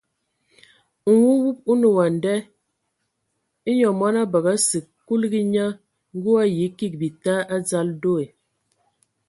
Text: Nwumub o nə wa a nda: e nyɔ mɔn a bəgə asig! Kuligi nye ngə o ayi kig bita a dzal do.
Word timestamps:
Nwumub 1.09 1.57
o 1.69 1.73
nə 1.79 1.87
wa 1.95 2.03
a 2.11 2.13
nda: 2.15 2.35
e 3.69 3.69
nyɔ 3.77 3.89
mɔn 3.99 4.15
a 4.21 4.23
bəgə 4.31 4.51
asig! 4.57 4.85
Kuligi 5.07 5.41
nye 5.53 5.65
ngə 6.15 6.29
o 6.35 6.39
ayi 6.43 6.65
kig 6.77 6.93
bita 7.01 7.33
a 7.53 7.55
dzal 7.67 7.89
do. 8.01 8.13